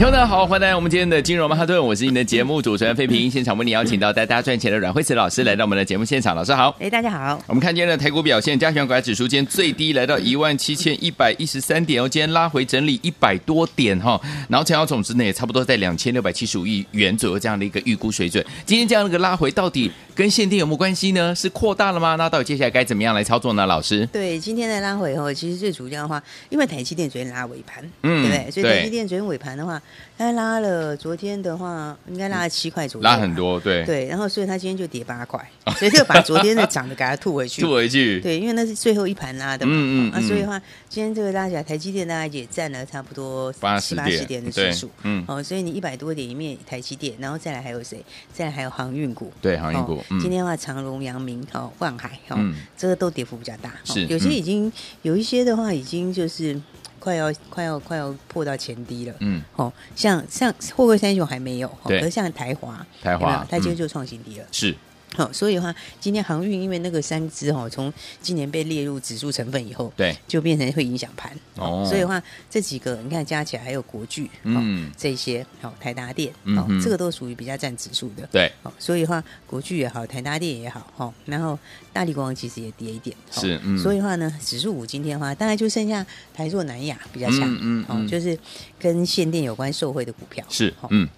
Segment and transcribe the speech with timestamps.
[0.00, 3.30] 听众大家好，欢迎来到我们今天的金融曼哈顿，我是你的节目主持人费平。
[3.30, 6.74] 现场为你邀请到带大家赚钱的阮慧慈老师来到我们的节目现场，老师好。
[6.80, 7.38] 哎，大家好。
[7.46, 18.42] 我们看今天的台股表现，加权股价指数今天最低来到一万七千一百一十三点哦，今天拉回整理一百多点哈，然后成交总值呢也差不多在两千六百七十五亿元左右这样的一个预估水准。
[18.64, 21.34] 今天这样的一个拉回到底跟限定有没有关系呢？
[21.34, 22.16] 是扩大了吗？
[22.16, 23.64] 那到底接下来该怎么样来操作呢？
[23.64, 24.04] 老师？
[24.12, 28.50] 对，今天的拉回哦，其实最主要的话，因为台积电昨天拉尾盘，嗯，对不对？
[28.50, 29.80] 所以台积电昨天尾盘的话，
[30.18, 30.70] 它拉了。
[30.80, 35.38] 呃，昨天的话应该拉了七块左右，拉很多，对对，然后所以它今天就跌八块，
[35.76, 40.58] 所以就把昨天的涨的给它吐回去，吐回去，对，因为那是最后一盘拉的嘛，嗯嗯，啊，所以的话
[40.88, 48.02] 今天这个拉起来，台积电大概也占了差不多七八十点的指数，嗯，哦，所以你一百多点里面台积电，然后再来还有谁？
[48.32, 56.60] 再来还有航运股，对，航运股，今天的话长荣、阳明、哦，万海，哦，这个都跌幅比较大，是，有些已经有一些的话已经就是。
[57.00, 64.76] 快要快要快要破到前低了，嗯，哦，像像货柜三雄还没有，对，而像台华，台华，它今天就创新低了，是。
[65.16, 67.92] 好、哦，所以的话，今天航运因为那个三只哈，从
[68.22, 71.36] 今年被列入指数成分以后，对，就变成会影响盘。
[71.56, 78.28] 哦，所以的话，这几个你看加起来还有国巨，嗯，哦、这些好、哦，台达电，哦，嗯、哼这个都属于比较占指数的。
[78.30, 81.58] 对，好、哦，所以的话，国巨也好，台达电也好，哈、哦，然后
[81.92, 83.14] 大力光其实也跌一点。
[83.34, 88.38] 哦、是，嗯、所以的话呢，指数五今天的话，大概就剩下台塑、南亚比较强，嗯，嗯，嗯哦，就是
[88.78, 90.44] 跟限电有关受惠的股票。
[90.48, 91.08] 是，嗯。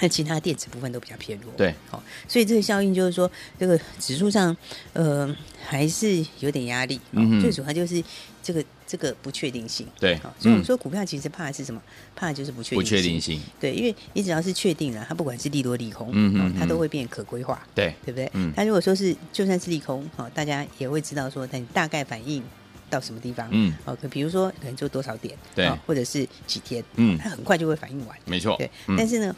[0.00, 4.56] 那其他电子部分都比较偏弱，对，好，所以这个效应就是说，这个指数上，
[4.94, 6.98] 呃，还是有点压力。
[7.12, 8.02] 嗯，最主要就是
[8.42, 11.80] 这个这个不确定性，对，所以我们说股票其实怕的是什么？
[12.16, 12.82] 怕的就是不确定性。
[12.82, 18.30] 不确定性，对，因为你只要是确定了，它不管是利多利空，嗯嗯，它都会变可规划，对，对不对？
[18.32, 22.42] 嗯，它如果说是就算是利空，好，大家也会知道说，它大概反应
[22.88, 29.36] 到什么地方，嗯，好，可比如说可能就多少点，对，或者是几天，嗯，它很快就会反应完，没错，对，但是呢。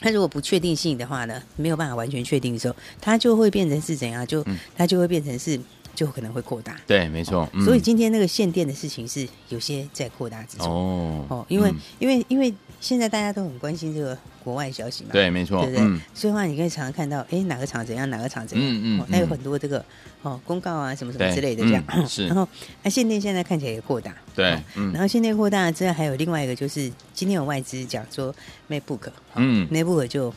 [0.00, 4.26] 它如果不确定性的话呢，没有办法完全确定的时候，它就会变成是怎样？
[4.26, 4.44] 就
[4.76, 5.60] 它就会变成是，
[5.94, 6.80] 就可能会扩大。
[6.86, 7.48] 对，没错。
[7.52, 10.66] 嗯、所以今天那个限电的事情是有些在扩大之中。
[10.66, 15.10] 哦哦，因为、嗯、因为因为现在大家都很关心这个国外消息嘛。
[15.12, 15.60] 对，没错。
[15.60, 15.84] 对不对？
[15.84, 18.66] 嗯、所以的话，你可以常常看到，哎，哪个厂怎样，哪个厂怎样。
[18.66, 19.06] 嗯嗯。
[19.08, 19.84] 那、嗯、有很多这个
[20.22, 21.84] 哦公告啊，什么什么之类的这样。
[21.88, 22.26] 嗯、是。
[22.28, 22.48] 然后，
[22.82, 24.14] 那限电现在看起来也扩大。
[24.34, 24.58] 对。
[24.76, 24.92] 嗯。
[24.92, 28.34] 然后限电扩大之后，还有另外一个就是，今天有外资讲说
[28.68, 30.32] ，MacBook，嗯，MacBook 就。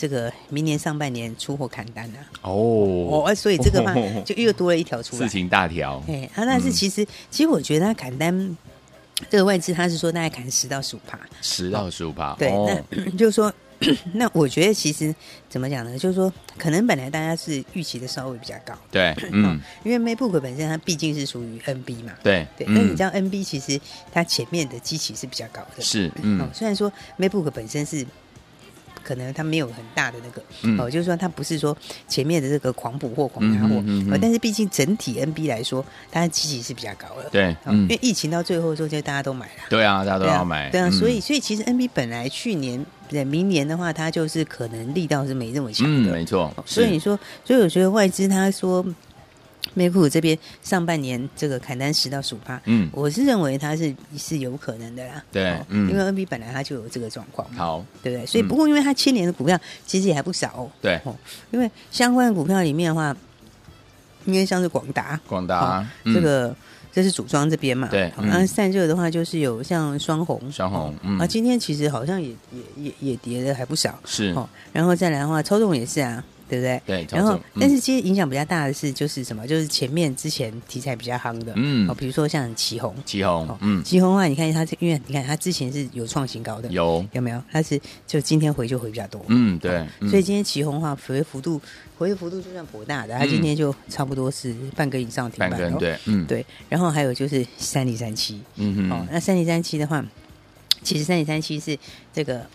[0.00, 3.92] 这个明年上半年出货砍单了哦，哦，所以这个嘛
[4.24, 6.00] 就又多了一条出来，事情大条。
[6.06, 8.56] 哎，啊，但是其实、嗯、其实我觉得他砍单，
[9.30, 12.34] 这个外资他是说大概砍十到十五趴，十到十五趴。
[12.34, 13.52] 对，哦、那 就是说，
[14.14, 15.14] 那我觉得其实
[15.48, 15.98] 怎么讲呢？
[15.98, 22.66] 就是说，可能本来大家是预期的稍微比较高，对， 嗯，因为 MacBook 本身它毕竟是属于 NB 嘛，对对。
[22.68, 23.80] 那、嗯、你知道 NB 其实
[24.12, 28.06] 它前面的基期是比较高的，是，嗯，虽然说 MacBook 本身是。
[29.08, 31.74] 可能它没有很大的那个，嗯、哦，就是说它不是说
[32.06, 35.82] 前面的这个狂补货、狂拿货，嗯但是毕竟整体 NB 来说，
[36.12, 48.84] 它的积极是比较高的，对，嗯、因为疫情到最后的时候，就大家都买了，对啊，大家都要买，对啊，对啊，所以所以其实 NB 本来去年对明年的话，它就是可能力道是没这么强的，嗯、没错，所以你说，所以我觉得外资他说。
[49.78, 58.26] MacBook 这边上半年这个砍单十到十五趴，嗯，我是认为它是是有可能的啦，对，嗯，因为 NB 本来它就有这个状况，好，对不对？
[58.26, 61.00] 所以不过因为它牵连的股票其实也还不少哦，对，
[61.52, 63.16] 因为相关的股票里面的话，
[64.24, 66.54] 应该像是广达，广达这个
[66.92, 74.34] 这是组装这边嘛，对，然后散热的话就是有像双红，双红，嗯，啊，今天其实好像也也也也跌的还不少，是，
[74.72, 76.24] 然后再来的话，抽动也是啊。
[76.48, 76.80] 对不对？
[76.86, 79.46] 对，然后，但是其实影响比较大的是，就是什么？
[79.46, 87.42] 就是前面之前题材比较夯的，嗯，哦，比如说像奇鋐，奇鋐，嗯，旗红的话，你看它，因为你看它之前是有创新高的，有有没有？
[87.52, 91.60] 它是就今天回就回比较多，嗯，对，所以今天旗红的话，回幅度
[91.98, 96.44] 回的幅度就算颇大的，它今天就差不多是半根以上停板，对，嗯，对。
[96.68, 100.04] 然后还有就是三零三七，嗯嗯，哦，那三零三七的话，
[100.82, 101.78] 其实三零三七是
[102.12, 102.46] 这个。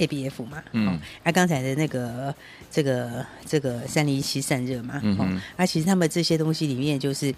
[0.00, 2.34] ABF 嘛，嗯，啊，刚才的那个
[2.70, 7.34] 这个这个三零一七散热嘛，嗯嗯，啊，其实他们这些东西里面就是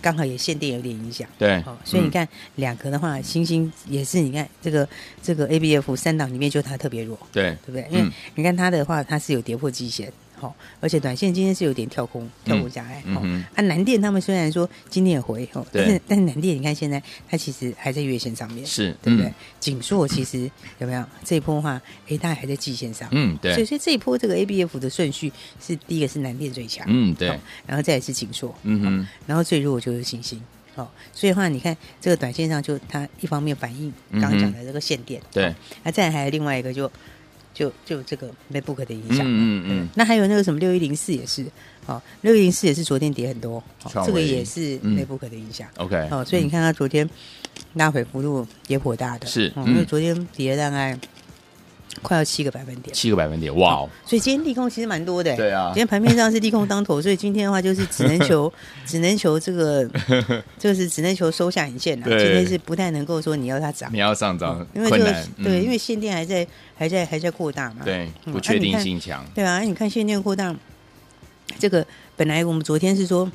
[0.00, 4.88] 刚好也限电有点影响，对，哦，所以你看两个的话，星星也是，你看这个
[5.22, 7.86] 这个 ABF 三档里面就它特别弱，对，对不对？
[7.90, 10.12] 因为你看它的话，它是有跌破季线。
[10.42, 13.00] 哦，而且短线今天是有点跳空，跳空下来。
[13.06, 19.32] 嗯，啊，南电他们虽然说今天也回，哦，但是但是南电你看现在它其实还在月线上面，是对不对？
[19.60, 20.50] 景硕其实
[20.80, 23.54] 有没有这一波的话，哎，它还在季线上，嗯，对。
[23.54, 25.32] 所以所以这一波这个 ABF 的顺序
[25.64, 27.28] 是第一个是南电最强，嗯，对，
[27.64, 30.42] 然后再来是景硕，嗯哼，然后最弱就是星星，
[30.74, 35.54] 哦，所以的话你看这个短线上就它一方面反映刚刚讲的这个限电，对，
[35.84, 36.90] 那再来还有另外一个就。
[37.54, 41.44] 就就这个 MacBook 的影响，嗯嗯，那还有那个什么六一零四也是，
[41.86, 43.62] 哦，六一零四也是昨天跌很多，
[44.06, 47.08] 这个也是 MacBook 的影响，OK，哦，所以你看它昨天
[47.74, 50.98] 拉回幅度也颇大的，是，因为昨天跌了大概
[52.00, 53.88] 快要七个百分点，七个百分点，哇，哦。
[54.06, 58.52] 所以今天利空其实蛮多的，对啊，今天盘面上是利空当头，所以今天的话就是只能求
[58.86, 59.88] 只能求这个，
[60.58, 66.46] 就是只能求收下影线了，今天是不太能够说你要它涨，你要上涨，因为这个对，因为限电还在。
[66.74, 67.82] 还在还在扩大嘛？
[67.84, 69.24] 对，不确定性强。
[69.32, 70.52] 对啊，你看限电扩大，
[71.60, 71.86] 这个
[72.16, 73.30] 本来我们昨天是说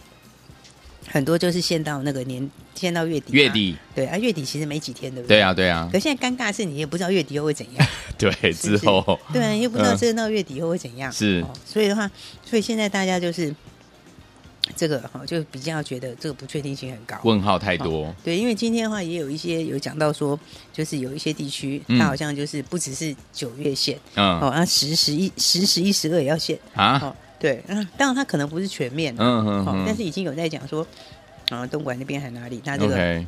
[1.07, 3.33] 很多就是限到那个年，限到月底。
[3.33, 3.77] 月底。
[3.95, 5.37] 对啊，月底其实没几天，对不对？
[5.37, 5.89] 对啊，对啊。
[5.91, 7.87] 可现在尴尬是，你也不知道月底又会怎样。
[8.17, 9.19] 对，之后。
[9.33, 11.11] 对啊，又不知道真的到月底又会怎样。
[11.11, 11.43] 是。
[11.65, 12.09] 所以的话，
[12.45, 13.53] 所以现在大家就是。
[14.75, 18.13] 这个哈就比较觉得这个不确定性很高，问号太多。
[18.21, 20.37] 对，因为今天的话也有一些有讲到说，
[20.73, 27.15] 就是有一些地区它好像就是不只是九月限，嗯，哦，那十、十一、十、十一、十二也要限啊。
[27.39, 30.85] 对，嗯，当然它可能不是全面，嗯嗯，但是已经有在讲说，
[31.49, 33.25] 啊，东莞那边还哪里，那这个。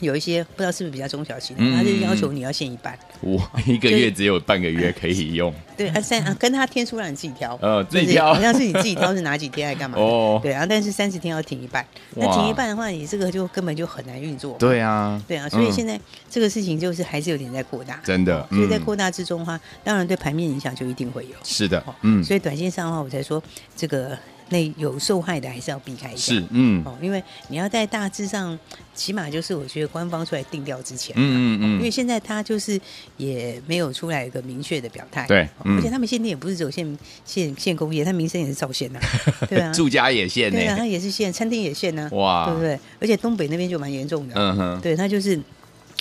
[0.00, 5.52] 有一些不知道是不是比较中小型的，他就要求你要限一半，我一个月只有半个月可以用。
[5.76, 9.98] 对啊，三啊，跟他天数让你自己挑，呃，自己挑，好像是你自己挑是哪几天还干嘛？
[9.98, 14.56] 哦，对啊，但是三十天要停一半，那停一半的话，你这个就根本就很难运作。
[14.58, 15.98] 对啊，对啊，所以现在
[16.30, 18.46] 这个事情就是还是有点在扩大，真的。
[18.50, 21.34] 所以在扩大之中的话，当然对盘面影响就一定会有。
[21.42, 23.42] 是的，嗯，所以短线上的话，我才说
[23.74, 24.16] 这个。
[24.48, 26.82] 那有受害的还是要避开一下，是嗯。
[26.84, 28.58] 哦，因为你要在大致上，
[28.94, 32.80] 起码就是我觉得官方出来定调之前，嗯嗯嗯，因为现在他就是
[33.16, 39.00] 也没有出来一个明确的表态，对，而且他们限电也不是走限限限工业，他民生也是照限呐，
[39.48, 42.78] 对啊，住家也限，对啊，他也是限，餐厅也限呢，哇，对不对？
[43.00, 45.38] 而且东北那边就蛮严重的，嗯哼，对他就是。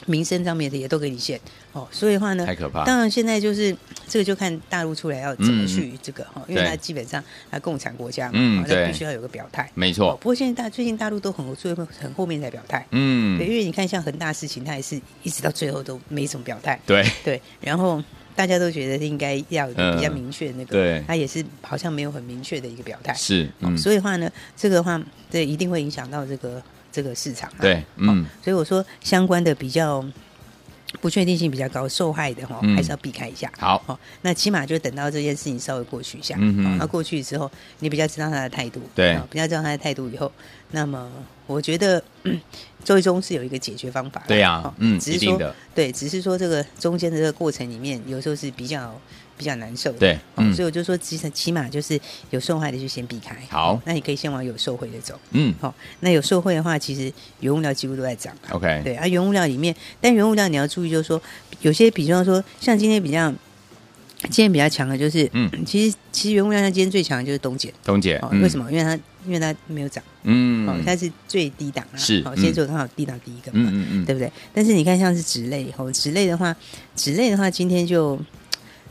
[0.05, 1.39] 民生上面的也都给你限
[1.71, 2.83] 哦，所以的话呢，太可怕。
[2.85, 3.75] 当然现在就是
[4.07, 10.15] 这个就看大陆出来要怎么去这个哈，因为它基本上它共产国家嘛，嗯，对，必须要有个表态，没错。
[10.17, 17.03] 不过现在大最近大陆都很最后很后面才表态，嗯，对，因为你看像恒大事情，它也是一直到最后都没什么表态，对。
[17.23, 17.41] 对。
[17.61, 18.03] 然后
[18.35, 25.01] 大家都觉得应该要比较明确的那个，对，他也是好像没有很明确的一个表态，是，所以的话呢，这个的话
[25.31, 26.61] 对一定会影响到这个
[26.95, 28.25] 这个市场，对，嗯。
[28.43, 30.05] 所以我说相关的比较。
[31.01, 33.51] 不确定性比较高，受害的哈，还是要避开一下。
[33.57, 36.35] 好，好，那起码就等到这件事情稍微过去一下。
[36.39, 36.77] 嗯嗯。
[36.77, 40.31] 那过去之后，你比较知道他的态度，对，比较知道他的态度以后，
[40.71, 41.11] 那么
[41.47, 42.01] 我觉得
[42.85, 44.23] 最终是有一个解决方法。
[44.25, 48.97] 对呀，嗯，只是说，对，只是说这个中间的这个过程里面，有时候是比较。
[49.37, 51.99] 比较难受的，对，嗯，所以我就说，其实起码就是
[52.29, 53.35] 有受害的就先避开。
[53.49, 55.19] 好，那你可以先往有受惠的走。
[55.31, 57.11] 嗯，好，那有受惠的话，其实
[57.41, 58.33] 原物料几乎都在涨。
[58.51, 61.21] OK，对啊，原物料里面，但原物料你要注意，就是说
[61.61, 63.29] 有些，比方说像今天比较，
[64.29, 67.71] 今天比较强的，就是嗯， 其实其实原物料它今天最强的就是东碱。
[67.83, 68.71] 东碱，哦，为什么？
[68.71, 74.31] 因为它因为它没有涨，嗯，哦，它是最低档啊，是，好，现在做刚好低档第一个嘛，嗯嗯，对不对？
[74.53, 76.55] 但是你看像是纸类，哦，纸类的话，
[76.95, 78.17] 纸类的话，今天就。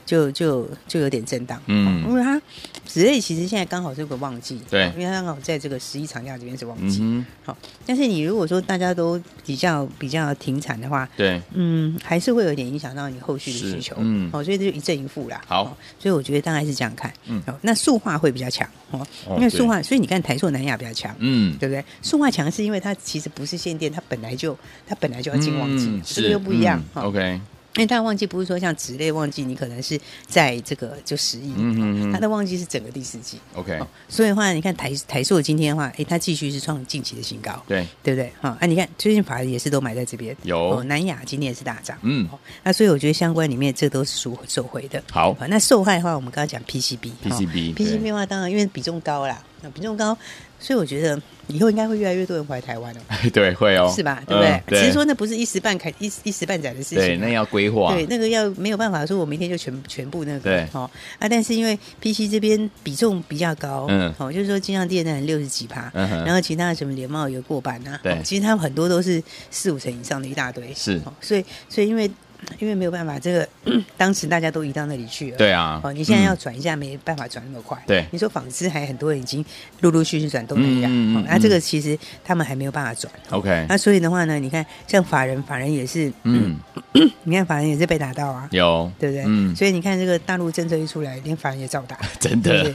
[0.07, 2.41] 就就就有点震荡，嗯，因为它
[2.87, 7.57] 纸类其实现在刚好是个旺季，对，因为它刚好在这个十一长假这边是旺季，嗯，好，
[7.87, 21.83] 但是你如果说大家都比较比较停产的话，对，嗯，还是会有点影响到你后续的需求，嗯，好，所以这就一正一负啦，好，所以我觉得大概是这样看，嗯，好，那塑化会比较强，哦，因为塑化，所以你看台塑、南亚比较强，嗯，对不对？
[22.03, 24.57] 塑化强是因为它其实不是限电，它本来就
[24.87, 27.41] 它本来就要进旺季，是不是又不一样？OK。
[27.76, 33.87] 因为它的旺季不是说像职类旺季，你可能是在这个就十亿，嗯嗯嗯，它的旺季是整个第四季，OK，哦。
[34.09, 37.87] 所以的话，你看台台塑今天的话，哎，它继续是创近期的新高，对。
[38.02, 38.33] 对不对？
[38.40, 42.28] 好，啊，你看最近法人也是都买在这边，有，哦，南亚今天也是大涨，嗯，
[42.62, 45.02] 那所以我觉得相关里面这都是属受惠的。
[45.11, 49.43] 好，那受害的话，我们刚刚讲 PCB，PCB，PCB PCB 的话，当然因为比重高啦。
[49.62, 50.16] 那比重高，
[50.64, 53.00] 所以我觉得以后应该会越来越多人回来台湾哦。
[53.35, 54.23] 对，会哦，是吧？
[54.26, 54.80] 对不对？
[54.80, 60.90] 只是说那不是一时半开一一时半载的事情，对，那要规划，对，那个要没有办法说，我明天就全全部那个，对，哦。
[61.18, 71.12] 啊，但是因为 PC 这边比重比较高，嗯，哦，就是说金像电呢六十几趴，然后其他的什么联茂有过半呐，对，其实他们很多都是四五成以上的一大堆，是，哦。
[71.21, 72.11] 所以所以因为。
[72.59, 73.49] 因为没有办法，这个
[73.97, 75.37] 当时大家都移到那里去了。
[75.37, 77.83] 对啊，哦，你现在要转一下，没办法转那么快。
[77.87, 79.45] 对，你说纺织还很多人已经
[79.81, 80.88] 陆陆续续转东南亚，
[81.29, 83.12] 那这个其实他们还没有办法转。
[83.31, 86.57] OK，那所以的话呢，你看像法人，法人也是，嗯，
[87.25, 89.25] 你看法人也是被打到啊，有，对不对？
[89.26, 92.71] 嗯，所以你看这个大陆政策一出来，连法人也照打， 真的。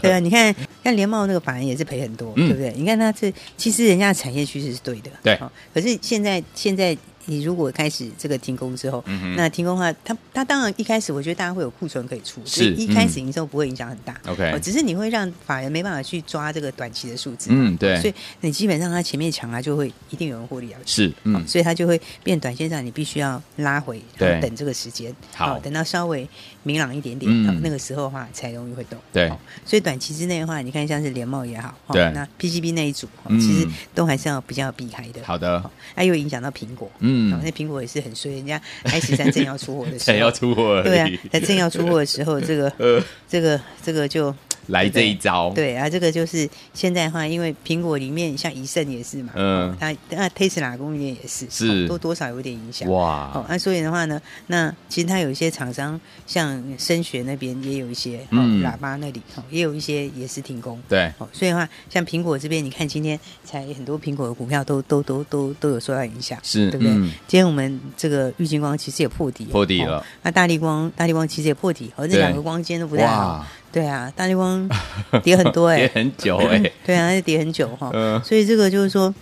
[0.00, 2.72] 对啊，你看像联茂那个法人也是赔很多，对不对？
[2.76, 5.38] 你看他这其实人家的产业趋势是对的，对。
[5.72, 6.96] 可是现在现在。
[7.26, 14.20] 你如果开始这个停工之后，嗯、那停工的话，它它当然一开始我觉得大家会有库存可以出，是所以一开始营收不会影响很大。
[14.26, 17.50] OK，、嗯、只是你会让法人没办法去抓这个短期的数字。
[17.52, 18.00] 嗯，对。
[18.00, 20.80] 所以你基本上它前面强啊，就会一定有人获利啊。
[20.86, 26.28] 是，嗯，所以它就会变短线上，你必须要拉回，然后等这个时间，好，等到稍微
[26.62, 28.98] 明朗一点点，嗯、那个时候的话才容易会动。
[29.12, 29.28] 对，
[29.64, 35.20] 所以短期之内的话，你看像是联茂也好，对，那 PCB 那一组，其实都还是要比较避开的。
[35.24, 35.62] 好的，
[35.94, 37.11] 那又影响到苹果，嗯，
[37.42, 38.02] 那苹果也是。
[38.02, 44.34] 很衰，人家 I 十三正要出货的时候， 要出货，对啊，在正要出货的时候，这个， 呃，这个，这个就。
[44.68, 51.88] 来这一招，对啊，这个就是现在的话，因为苹果里面像怡盛也是嘛，嗯，它那 Tesla 供应链也是，是。
[51.88, 52.88] 多多少有点影响。
[52.90, 53.30] 哇。
[53.34, 66.92] 哦，那所以的话呢，那其实它有一些厂商，像声学那边也有一些，嗯，喇叭那里哦，也有一些也是停工，对，哦，所以的话，像苹果这边，你看今天才很多苹果的股票都都都都都有受到影响，是，对不对？
[67.26, 70.04] 今天我们这个玉金光其实也破底，破底了。
[70.22, 73.44] 那大力光，大力光其实也破底，而这两个光今天都不太好。
[73.72, 74.68] 对啊，大立光
[75.24, 79.12] 跌很多哎、欸，跌很久哎、欸， 对啊，跌很久哈，嗯、所以这个就是说，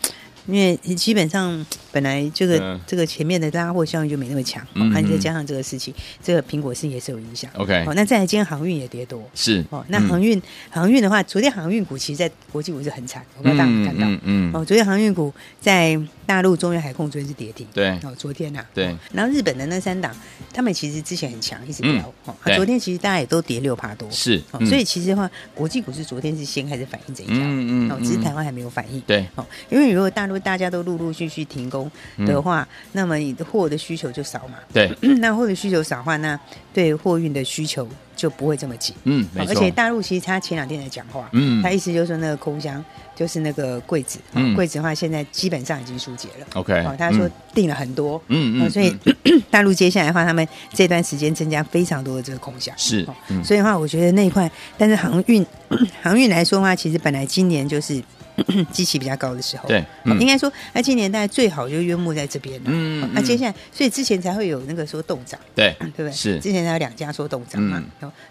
[0.47, 1.65] 因为基本上。
[1.93, 5.93] 本来这个、嗯、这个前面的拉货效应就没那么强，嗯，再加上这个事情，
[6.23, 7.51] 这个苹果是也是有影响。
[7.57, 9.65] OK，哦，那再来今天航运也跌多，是。
[9.71, 9.85] 哦。
[9.89, 14.07] 那航运、嗯、航运的话，昨天航运股其实，在国际股是很惨，我不知道大家有有看到？
[14.07, 14.51] 嗯，嗯。
[14.55, 18.97] 哦，昨天航运股在大陆中原海控昨天是跌停，对，哦，昨天呐、啊，对。
[19.13, 20.15] 然后日本的那三档，
[20.53, 24.65] 他们其实之前很强，一直飙，哦，昨天其实大家也都跌六趴多，是、哦。
[24.65, 32.67] 所以其实的话，国际股市昨天是先开始反应这一条，嗯嗯，哦，只是台湾还没有反应，对，哦，因为如果大陆大家都陆陆续续停工的话。
[32.93, 34.59] 那么你的货的需求就少嘛？
[34.73, 36.39] 对， 那货的需求少的话，那
[36.73, 38.95] 对货运的需求就不会这么紧。
[39.05, 39.53] 嗯，没错。
[39.53, 42.85] 而且大陆其实他前两天在讲话，嗯，他意思就是说那个空箱
[43.15, 46.47] 就是那个柜子，嗯，柜子的话现在基本上已经疏解了。
[46.55, 48.95] OK，哦，他说订了很多，嗯嗯，所以
[49.51, 53.07] 大陆接下来的话，他们这段时间增加非常多的这个空箱，是，
[53.45, 55.45] 所以的话，我觉得那一块，但是航运
[56.03, 58.03] 航运来说的话，其实本来今年就是。
[58.73, 62.71] 基期比较高的时候，对，应该说，那今年大概最好就约莫在这边了。
[62.73, 66.13] 嗯，那接下来，所以之前才会有那个说冻涨，对，对不对？
[66.13, 67.83] 是，之前才有两家说冻涨嘛。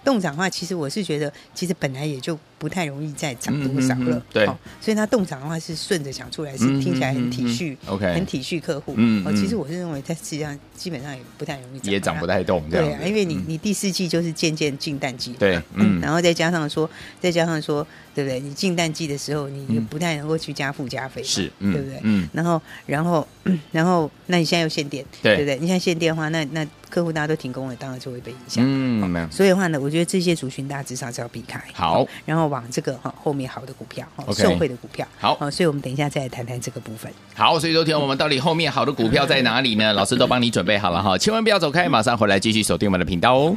[0.03, 4.21] 冻涨的话，其实我是觉得，其实本来也就不太容易再涨多少了。
[4.31, 4.45] 对，
[4.79, 8.93] 所以它动涨的话是顺着讲出来，是听起来很体恤，OK，很体恤客户。
[8.97, 12.61] 嗯，其实我是认为在实际上基本上也不太容易涨，也涨不太动。
[12.69, 16.87] 对啊，因为你你第四季就是渐渐进淡季，对，嗯，然后再加上说，
[17.19, 17.87] 再加上说。
[18.15, 18.39] 对不对？
[18.39, 22.01] 你进淡季的时候，你又不太能够去加附加费，是，对不对？
[22.03, 23.25] 嗯，然后，然后，
[23.71, 25.55] 然后，那你现在又限电，对不对？
[25.57, 28.63] 你现在限电的话，那那客户大家都停工了，当然就会被影响。
[28.67, 29.29] 嗯，没有。
[29.29, 31.61] 所以的话呢，我觉得这些族群大家至少是要避开。
[31.73, 35.07] 好，然后往这个哈后面好的股票，受惠的股票。
[35.19, 37.11] 好，所以我们等一下再来谈谈这个部分。
[37.35, 39.93] 好，所以昨天我们到底后面好的股票在哪里呢？
[39.93, 43.55] 老师都帮你准备好了哈，千万不要走开，马上回来继续锁定我们的频道哦。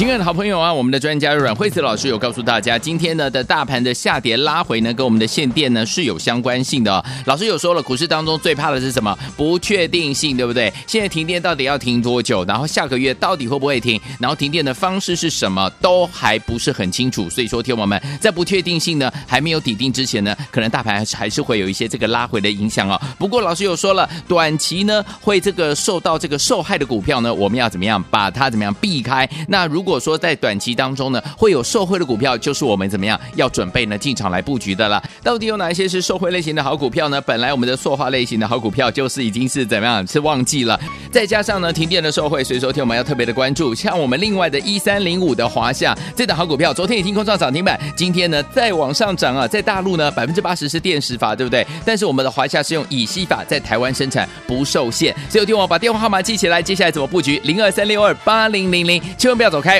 [0.00, 7.04] 亲爱的好朋友啊，我们的专家阮慧慈老师有告诉大家，今天呢的大盘的下跌拉回呢，跟我们的限电呢是有相关性的。
[7.26, 9.14] 老师有说了，股市当中最怕的是什么？
[9.36, 10.72] 不确定性，对不对？
[10.86, 12.42] 现在停电到底要停多久？
[12.46, 14.00] 然后下个月到底会不会停？
[14.18, 15.68] 然后停电的方式是什么？
[15.82, 17.28] 都还不是很清楚。
[17.28, 22.98] 所以说，听我们在不确定性呢还没有底定之前呢，可能大盘还是还是会有一些这个拉回的影响哦。
[23.18, 29.28] 不过老师有说了，短期呢会这个受到这个受害的股票呢，我们要怎么样把它怎么样避开？
[29.46, 35.02] 那如果如果说在短期当中呢，会有受惠的股票，就是我们怎么样要准备呢进场来布局的了。
[35.20, 37.20] 到底有哪一些是受惠类型的好股票呢？
[37.22, 40.78] 本来我们的塑化类型的好股票就是已经是怎么样是旺季了，
[41.10, 43.74] 再加上呢停电的受惠，所以说天我们要特别的关注。
[43.74, 51.66] 像我们另外的一三零五的华夏这档好股票，昨天已经攻上涨停板，今天呢再往上涨啊，在大陆呢百分之八十是电石法，对不对？
[51.84, 55.12] 但是我们的华夏是用乙烯法在台湾生产，不受限。
[55.28, 57.40] 所以天我把电话号码记起来，接下来怎么布局？
[57.42, 59.79] 零二三六二八零零零，千万不要走开，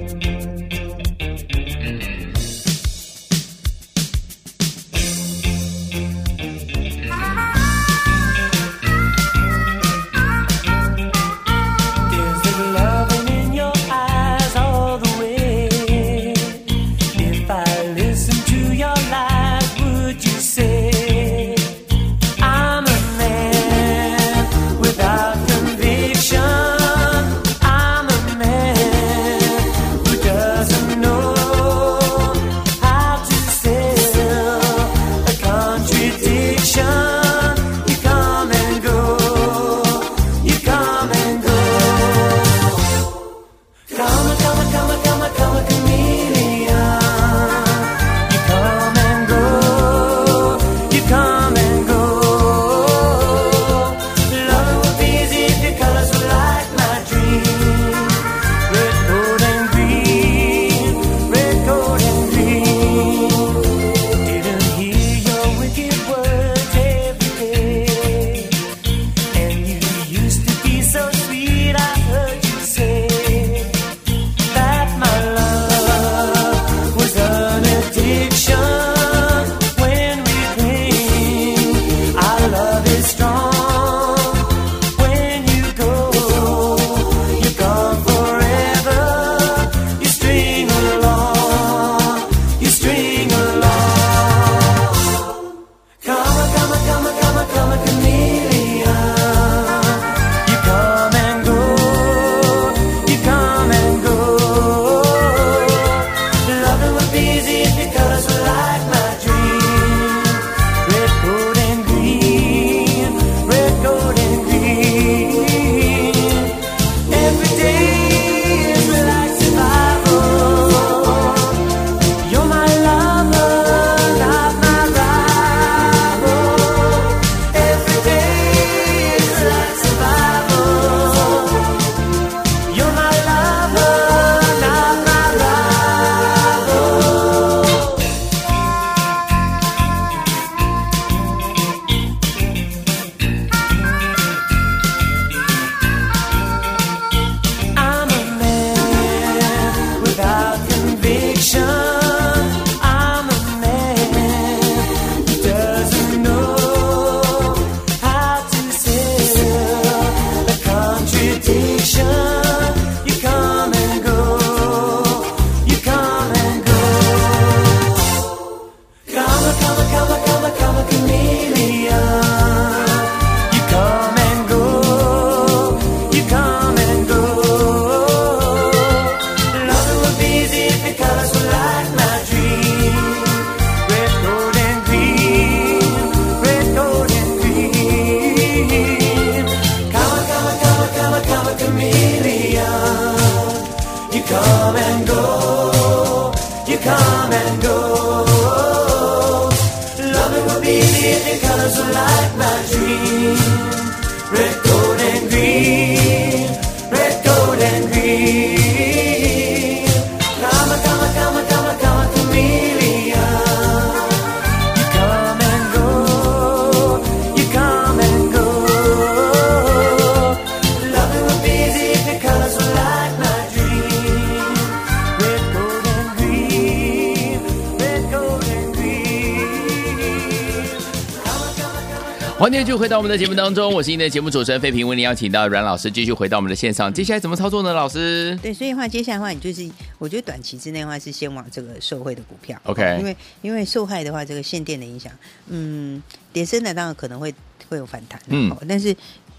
[232.41, 236.91] 欢迎继续回到我们的节目当中，我是今天的节目主持人费平，为您邀请到阮老师继续回到我们的线上。
[236.91, 237.71] 接下来怎么操作呢？
[237.71, 238.35] 老师？
[238.41, 242.59] 对，所以的话，接下来的话，你就是我觉得短期之内的话是先往这个受惠的股票。
[242.63, 245.13] OK，因为因为受害的话，这个限电的影响，
[245.49, 246.01] 嗯，
[246.33, 247.31] 跌深的当然可能会
[247.69, 248.95] 会有反弹，嗯，但是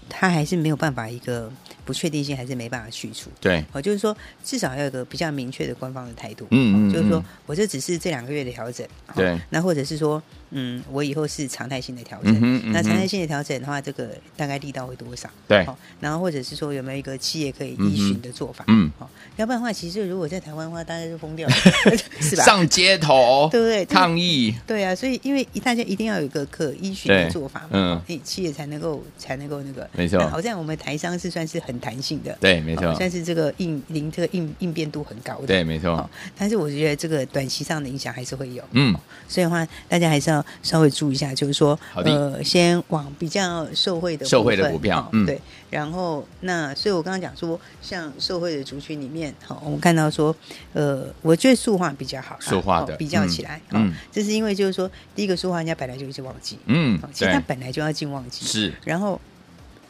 [0.07, 1.51] 它还是没有办法一个。
[1.85, 15.29] 不确定性还是没办法去除，对，哦，就是说至少要有个比较明确的官方的态度，嗯，嗯，就是说我这只是这两个月的调整，对，那或者是说，嗯，我以后是常态性的调整，嗯嗯、那常态性的调整的话，这个大概力道会多少？
[15.47, 15.65] 对，
[15.99, 18.63] 然后或者是说有没有一个企业可以依循的做法？
[18.67, 21.55] 嗯，好，要不然的话，其实如果在台湾的话，大家就疯掉了，
[22.19, 22.43] 是吧？
[22.43, 23.85] 上街头，对不对？
[23.85, 30.19] 抗议，对啊，所以因为大家一定要有一个可依循的做法嘛，嗯，企业才能够才能够那个，没错。
[30.27, 32.63] 好在我们台商是算是很弹性的，对。
[32.63, 36.09] 没错，算是这个应临这个应应变度很高的，对，没错。
[36.37, 38.95] 但是我觉得这个短期上的影响还是会有，嗯，
[39.27, 45.39] 所以的话大家还是要稍微注意一下，就是说，呃，先往比较受惠的受惠的股票，嗯，对。
[45.69, 50.35] 然后那所以我刚刚讲说，像受惠的族群里面，好，我们看到说，
[50.73, 59.19] 呃，我觉得塑化比较好，塑化的比较起来，嗯，这是因为就是说，第一个塑化人家本来就一直旺季，嗯，其实它本来就要进旺季，是，然后。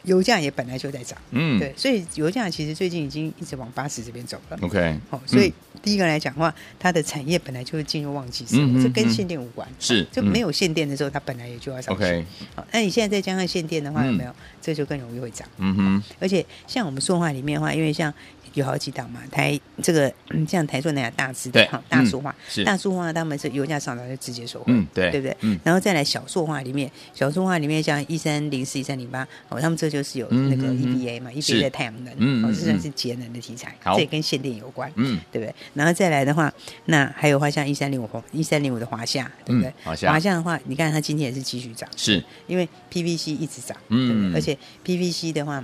[0.04, 4.58] 油价也本来就在涨，嗯，对，所以油价其实最近已经一直往八十这边走了。
[4.60, 5.50] OK，好，所以
[5.84, 12.02] 第一个来讲的话，它的产业本来就是进入旺季，是这跟限电无关，是就没有限电的时候，它本来也就要上去。
[12.02, 12.24] OK，
[12.56, 14.34] 好，那你现在再加上限电的话，有没有？
[14.62, 15.46] 这就更容易会涨。
[15.58, 18.12] 嗯哼，而且像我们说话里面的话，因为像。
[18.54, 20.12] 有好几档嘛，台这个
[20.48, 25.36] 像台塑那样大支的哈，大塑化，大塑化，他们是油价上涨就直接受惠，对对不对？
[25.64, 35.54] 然后再来小塑化里面，小塑化里面像一三零四、一三零八，哦，他们这就是有那个 EBA 嘛，EBA 的太阳能，哦，这算是节能的题材，这也跟限电有关，嗯，对不对？
[35.74, 36.52] 然后再来的话，
[36.86, 39.72] 那还有话像一三零五一三零五的华夏，对不对？
[39.82, 42.22] 华夏，华夏的话，你看它今天也是继续涨，是。
[42.46, 45.62] 因为 PVC 一直涨，嗯，而且 PVC 的话。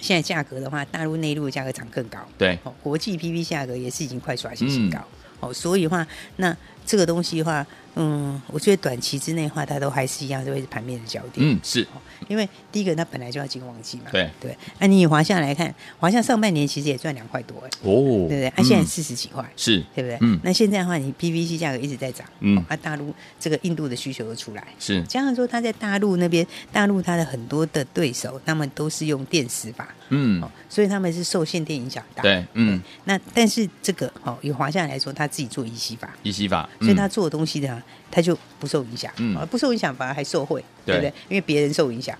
[0.00, 7.66] 现在价格的话，大陆内陆的价格涨更高，对，哦，国际 PP 价格也是已经快刷新新高，嗯、哦，所以的话，那这个东西的话。
[7.96, 11.38] 嗯，我觉得短期之内的话，它都还是一样，就会是盘面的焦点。
[11.38, 11.86] 嗯，是，
[12.28, 14.04] 因为第一个它本来就要进旺季嘛。
[14.12, 14.56] 对对。
[14.78, 17.68] 那你以华夏来看，华夏上半年其实也赚两块多哎。
[17.82, 18.28] 哦。
[18.28, 18.52] 对不对？
[18.56, 19.44] 它现在四十几块。
[19.56, 19.84] 是。
[19.94, 20.18] 对不对？
[20.20, 20.38] 嗯。
[20.44, 22.26] 那现在的话，你 PVC 价格一直在涨。
[22.40, 22.56] 嗯。
[22.68, 24.64] 啊，大陆这个印度的需求又出来。
[24.78, 25.02] 是。
[25.04, 29.88] 加上说，它在大陆那边，大陆它的很多的对手，他们都是用电磁法。
[30.10, 30.42] 嗯。
[30.68, 32.22] 所以他们是受限电影响大。
[32.22, 32.44] 对。
[32.54, 32.80] 嗯。
[33.04, 36.14] 那但是这个哦，以华夏来说，他自己做乙烯法。
[36.22, 36.68] 乙烯法。
[36.80, 37.84] 所以他做的东西呢。
[38.10, 41.12] 它就不受影响，嗯，不受影响反而还受惠，对不对？
[41.28, 42.16] 因为别人受影响。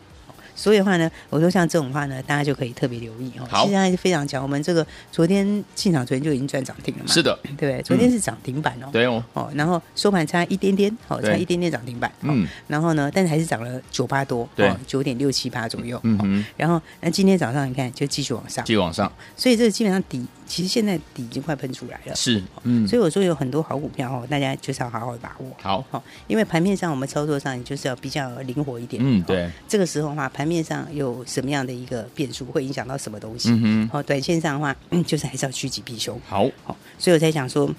[0.55, 3.47] 所以的话呢，我说像这种话呢，大家就可以特别留意哦。
[3.49, 4.43] 好，现在是非常强。
[4.43, 7.07] 我们这个昨天进场，昨天就已经赚涨停了嘛。
[7.11, 7.81] 是的，对？
[7.83, 8.89] 昨天是涨停板哦。
[8.93, 9.25] 对哦。
[9.33, 12.13] 哦，然后收盘差一点点，哦，差一点点涨停板。
[12.21, 12.47] 嗯。
[12.67, 15.99] 然后呢，但是还是涨了九八多，对，九点六七八左右。
[16.03, 16.45] 嗯嗯。
[16.57, 19.11] 然后那今天早上你看，就继续往上，继续往上。
[19.37, 22.17] 所以这个基本上底，其实现在底已经快喷出来了。
[22.17, 22.43] 是。
[22.65, 22.89] 嗯。
[22.89, 25.47] 所以我说有很多好股票哦，大家就是要好好把握。
[25.63, 25.85] 好。
[25.91, 29.01] 好，因为盘面上我们操作上，你就是要比较灵活一点。
[29.05, 29.49] 嗯，对。
[29.69, 31.25] 这个时候的话，盘面上有。
[31.29, 33.51] 什么样的一个变数会影响到什么东西？
[33.51, 36.19] 嗯哼，好，短线上的话，嗯，就是还是要趋吉避凶。
[36.27, 37.71] 好，好，所以我才想说，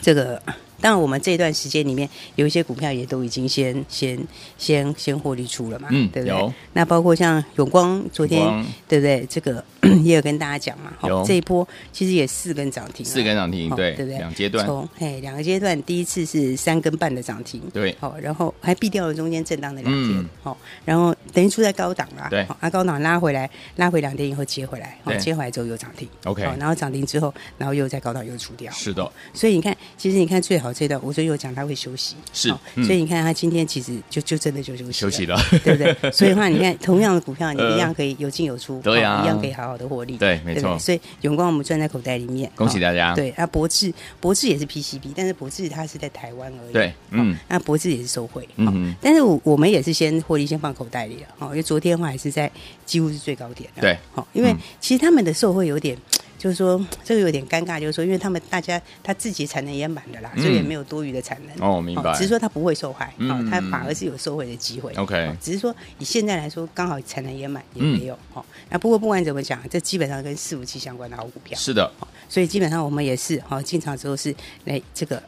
[0.00, 0.40] 这个。
[0.80, 4.18] 当然，我们这段时间里面有一些股票也都已经先先
[4.56, 6.52] 先先获利出了嘛，嗯，对不对？
[6.72, 8.40] 那包括像永光，昨天
[8.86, 9.26] 对不对？
[9.28, 9.64] 这个
[10.04, 14.18] 也有跟大家讲嘛，好，这一波其实也四根涨停，四根涨停，对对不对？
[14.18, 30.67] 两阶段，从哎两个阶段，第一次是三根半的涨停，对，好，然后还避掉了中间震荡的两天，好，然后等于出在高档啦，对，啊高档拉回来，拉回两天以后接回来，好，接回来之后又涨停，OK，然后涨停之后，然后又在高档又出掉，是的，所以你看，其实你看最好。
[30.72, 32.48] 这段我所以有讲他会休息，是，
[32.84, 35.94] 所以你看他今天其实就就真的就休息休息了，对不对？
[36.12, 40.78] 所以的话，你看同样的股票，你一样可以有进有出，对呀，一样可以好好的获利，对，没错。
[40.78, 43.14] 所以永光我们赚在口袋里面，恭喜大家。
[43.14, 52.50] 对，啊，博智博智也是 PCB，但是博智它是在台湾而已，对，嗯，那博智也是受惠，嗯，但是我我们也是先获利先放口袋里了，哦，因为昨天的话还是在
[52.86, 55.96] 几乎是最高点，对，好，因为其实他们的受惠有点。
[56.38, 61.68] 就是说，这个有点尴尬，就是说，因为他们大家他自己产能也满的啦，所以也没有多余的产能。
[61.68, 62.12] 哦，明白。
[62.14, 64.92] 只是说他不会受害，哦，他反而是有受惠的机会。
[64.94, 65.36] OK。
[65.40, 68.16] 只是说以现在来说，刚好产能也满，也没有。
[68.34, 71.58] 哦，那不过不管怎么讲，这基本上跟伺服器相关的好股票。
[71.58, 71.90] 是的。
[72.28, 74.32] 所以基本上我们也是，哦，进场之后是
[74.64, 75.20] 来这个。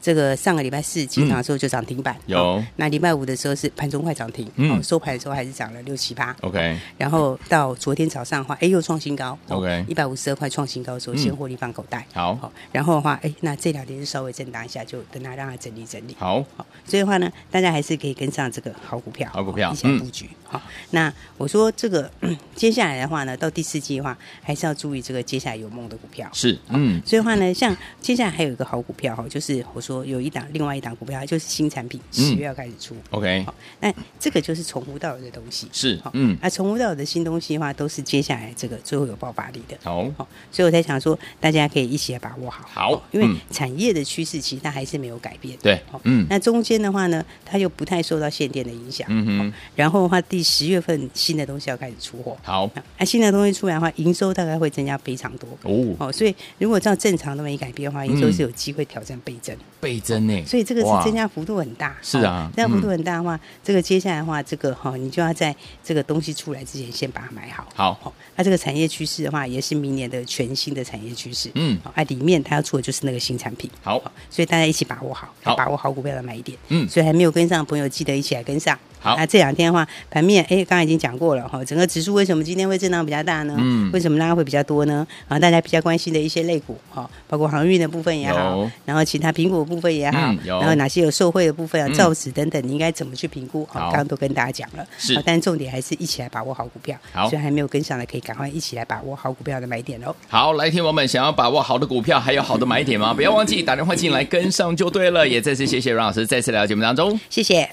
[0.00, 2.64] 这个上个礼拜四起涨的时候就涨停板，嗯、有。
[2.76, 6.78] 那礼拜五的时候是盘中快涨停，嗯，收盘的时候还是涨了六七八，OK。
[6.96, 12.52] 然后到昨天早上的话，哎，又创新高，OK，一百五十二块创新高的时候，先获利放口袋，好，好。
[12.72, 16.66] 然后的话，哎，那这两天就稍微震荡一下，就等它让它整理整理，好，好。
[16.86, 20.28] 所以的话呢，大家还是可以跟上这个好股票，好股票，一起来布局。
[20.44, 20.60] 好，
[20.90, 22.10] 那我说这个
[22.56, 27.00] 接下来的话呢，到第四季的话，还是要注意这个接下来有梦的股票，是，嗯。
[27.04, 33.42] 所以的话呢，像接下来还有一个好股票哈，就是我说有一档另外一档股票，就是新产品，十月要开始出，OK。
[33.44, 36.36] 好，那这个就是从无到有的东西，是，嗯。
[36.40, 40.26] 那从无到有的新东西的话，都是接下来这个最后有爆发力的，好，好。
[40.52, 46.26] 所以我在想说，大家可以一起来把握好，好，因为产业的趋势其实它还是没有改变，对，嗯。
[46.30, 49.52] 那中间的话呢，它又不太受到限电的影响，嗯哼。
[49.74, 52.70] 然后的话，第十月份新的东西要开始出货，好。
[52.98, 56.12] 那新的东西出来的话，营收大概会增加非常多，哦，哦。
[56.12, 60.44] 所以如果照正常都没改变的话，营收是有机会挑战倍增，倍增呢。
[60.44, 68.12] 所以这个是增加幅度很大，是啊，增加幅度很大的话，这个接下来的话，这个哈，你就要在这个东西出来之前先把它买好，好，哦。
[68.36, 78.78] 那这个产业趋势的话，也是明年的全新的产业趋势，嗯，啊，里面它要出的就是那个新产品，好，所以大家一起把握好，把握好股票的买点，嗯，所以还没有跟上的朋友，记得一起来跟上。
[79.00, 83.56] 好，那这两天的话，盘面哎，刚才已经讲过了哈，整个指数为什么今天会震荡比较大呢？
[83.58, 85.06] 嗯，为什么拉会比较多呢？
[85.26, 93.66] 啊，大家比较关心的一些类股哈，包括航运的部分也好，然后其他苹果部分也好，然后哪些有受惠的部分啊，造纸等等，你应该怎么去评估？
[93.70, 96.96] 好，刚刚都跟大家讲了，是，但重点还是一起来把握好股票。
[97.12, 100.14] 好，所以还没有跟上的，可以赶快一起来把握好股票的买点喽。
[100.28, 103.12] 好，来听我们想要把握好的股票，还有好的买点吗？
[103.16, 105.26] 不要忘记打电话进来跟上就对了。
[105.26, 107.68] 也再次谢谢阮老师，再次来到节目当中，谢谢。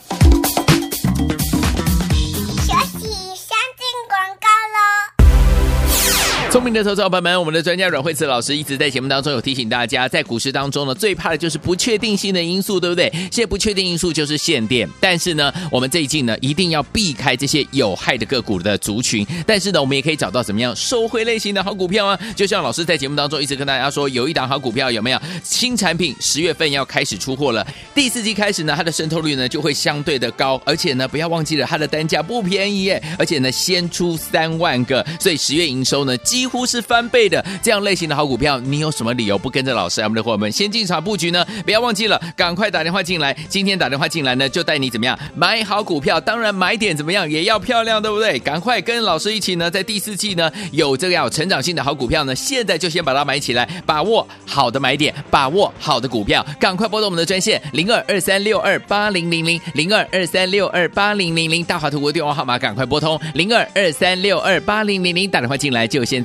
[6.50, 13.12] 聪明的投资者朋友们，我们的专家阮慧慈老师一直在节目当中有提醒大家，在股市当中呢，最怕的就是不确定性的因素，对不对？
[13.30, 19.28] 现在不确定因素就是限电，但是呢，我们这一季呢，一定要避开这些有害的个股的族群。
[19.46, 22.18] 但是呢，我们也可以找到怎么样收回类型的好股票啊？
[22.34, 25.20] 就像老师在节目当中一直跟大家说，有一档好股票有没有？
[25.44, 36.18] 新产品十月份要开始出货了，第四季开始呢，它的渗透率呢就会相对的高，而且呢，不要忘记了它的单价不便宜耶，而且呢，先出三万个，所以十月营收呢。
[36.38, 41.46] 几乎是翻倍的这样类型的好股票，你有什么理由不跟着老师，我们的伙伴们先进场布局呢？
[41.66, 43.36] 不要忘记了，赶快打电话进来。
[43.50, 46.20] 今天打电话进来呢，就带你怎么样买好股票。
[46.20, 48.40] 当然买点怎么样也要漂亮，对不对？
[48.40, 56.46] 赶快跟老师一起呢，在第四季呢有这个要成长性的好股票呢，现在就先把它买起来，把握好的买点，把握好的股票。
[56.60, 66.24] 赶快拨通我们的专线零二二三六二八零零零零二二三六二八零零零大华图国电话号码，赶快拨通零二二三六二八零零零打电话进来就先